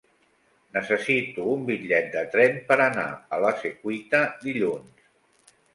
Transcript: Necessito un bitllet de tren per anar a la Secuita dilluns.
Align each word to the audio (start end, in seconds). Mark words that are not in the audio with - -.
Necessito 0.77 1.45
un 1.51 1.67
bitllet 1.69 2.09
de 2.17 2.25
tren 2.33 2.59
per 2.73 2.81
anar 2.89 3.07
a 3.39 3.43
la 3.47 3.55
Secuita 3.65 4.27
dilluns. 4.47 5.59